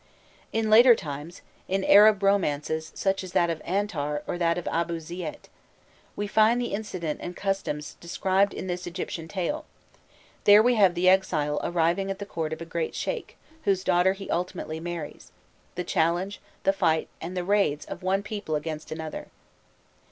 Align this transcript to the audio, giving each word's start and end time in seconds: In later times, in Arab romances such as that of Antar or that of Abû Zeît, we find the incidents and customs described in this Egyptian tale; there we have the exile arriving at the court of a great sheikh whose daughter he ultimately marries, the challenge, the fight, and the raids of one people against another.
In 0.51 0.71
later 0.71 0.95
times, 0.95 1.43
in 1.67 1.83
Arab 1.83 2.23
romances 2.23 2.91
such 2.95 3.23
as 3.23 3.33
that 3.33 3.51
of 3.51 3.61
Antar 3.63 4.23
or 4.25 4.35
that 4.39 4.57
of 4.57 4.65
Abû 4.65 4.95
Zeît, 4.95 5.41
we 6.15 6.25
find 6.25 6.59
the 6.59 6.73
incidents 6.73 7.21
and 7.21 7.35
customs 7.35 7.97
described 7.99 8.51
in 8.51 8.65
this 8.65 8.87
Egyptian 8.87 9.27
tale; 9.27 9.63
there 10.45 10.63
we 10.63 10.73
have 10.73 10.95
the 10.95 11.07
exile 11.07 11.61
arriving 11.63 12.09
at 12.09 12.17
the 12.17 12.25
court 12.25 12.51
of 12.51 12.63
a 12.63 12.65
great 12.65 12.95
sheikh 12.95 13.37
whose 13.65 13.83
daughter 13.83 14.13
he 14.13 14.27
ultimately 14.31 14.79
marries, 14.79 15.31
the 15.75 15.83
challenge, 15.83 16.41
the 16.63 16.73
fight, 16.73 17.07
and 17.21 17.37
the 17.37 17.43
raids 17.45 17.85
of 17.85 18.01
one 18.01 18.23
people 18.23 18.55
against 18.55 18.91
another. 18.91 19.27